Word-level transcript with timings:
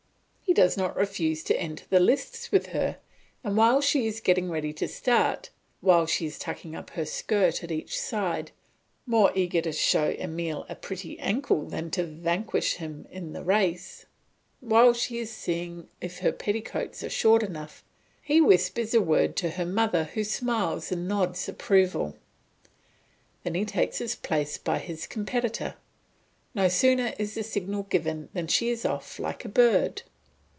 He 0.51 0.53
does 0.53 0.75
not 0.75 0.97
refuse 0.97 1.45
to 1.45 1.57
enter 1.57 1.85
the 1.89 2.01
lists 2.01 2.51
with 2.51 2.65
her, 2.67 2.97
and 3.41 3.55
while 3.55 3.79
she 3.79 4.05
is 4.05 4.19
getting 4.19 4.49
ready 4.49 4.73
to 4.73 4.85
start, 4.85 5.49
while 5.79 6.05
she 6.05 6.25
is 6.25 6.37
tucking 6.37 6.75
up 6.75 6.89
her 6.89 7.05
skirt 7.05 7.63
at 7.63 7.71
each 7.71 7.97
side, 7.97 8.51
more 9.05 9.31
eager 9.33 9.61
to 9.61 9.71
show 9.71 10.09
Emile 10.09 10.65
a 10.67 10.75
pretty 10.75 11.17
ankle 11.19 11.63
than 11.63 11.89
to 11.91 12.03
vanquish 12.05 12.73
him 12.73 13.07
in 13.09 13.31
the 13.31 13.45
race, 13.45 14.05
while 14.59 14.91
she 14.91 15.19
is 15.19 15.31
seeing 15.31 15.87
if 16.01 16.19
her 16.19 16.33
petticoats 16.33 17.01
are 17.01 17.09
short 17.09 17.43
enough, 17.43 17.81
he 18.21 18.41
whispers 18.41 18.93
a 18.93 18.99
word 18.99 19.37
to 19.37 19.51
her 19.51 19.65
mother 19.65 20.03
who 20.15 20.23
smiles 20.25 20.91
and 20.91 21.07
nods 21.07 21.47
approval. 21.47 22.17
Then 23.43 23.55
he 23.55 23.63
takes 23.63 23.99
his 23.99 24.17
place 24.17 24.57
by 24.57 24.79
his 24.79 25.07
competitor; 25.07 25.75
no 26.53 26.67
sooner 26.67 27.13
is 27.17 27.35
the 27.35 27.43
signal 27.43 27.83
given 27.83 28.27
than 28.33 28.47
she 28.47 28.67
is 28.69 28.83
off 28.83 29.17
like 29.17 29.45
a 29.45 29.47
bird. 29.49 30.01